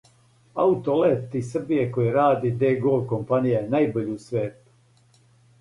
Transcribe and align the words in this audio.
Аутолет 0.61 1.35
из 1.39 1.51
Србије 1.57 1.83
који 1.97 2.13
ради 2.17 2.53
ДГолд 2.63 3.07
компанија 3.15 3.55
је 3.61 3.71
најбољи 3.77 4.13
у 4.17 4.21
свету! 4.27 5.25